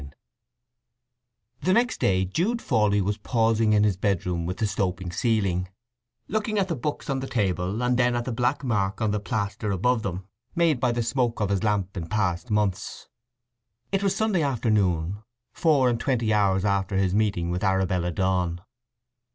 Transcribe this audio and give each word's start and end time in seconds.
VII 0.01 0.09
The 1.61 1.73
next 1.73 1.99
day 1.99 2.25
Jude 2.25 2.59
Fawley 2.59 3.01
was 3.01 3.19
pausing 3.19 3.73
in 3.73 3.83
his 3.83 3.97
bedroom 3.97 4.47
with 4.47 4.57
the 4.57 4.65
sloping 4.65 5.11
ceiling, 5.11 5.69
looking 6.27 6.57
at 6.57 6.69
the 6.69 6.75
books 6.75 7.07
on 7.07 7.19
the 7.19 7.27
table, 7.27 7.83
and 7.83 7.99
then 7.99 8.15
at 8.15 8.25
the 8.25 8.31
black 8.31 8.63
mark 8.63 8.99
on 8.99 9.11
the 9.11 9.19
plaster 9.19 9.69
above 9.69 10.01
them, 10.01 10.27
made 10.55 10.79
by 10.79 10.91
the 10.91 11.03
smoke 11.03 11.39
of 11.39 11.49
his 11.49 11.63
lamp 11.63 11.95
in 11.95 12.07
past 12.07 12.49
months. 12.49 13.09
It 13.91 14.01
was 14.01 14.15
Sunday 14.15 14.41
afternoon, 14.41 15.21
four 15.53 15.87
and 15.87 15.99
twenty 15.99 16.33
hours 16.33 16.65
after 16.65 16.95
his 16.95 17.13
meeting 17.13 17.51
with 17.51 17.63
Arabella 17.63 18.09
Donn. 18.11 18.59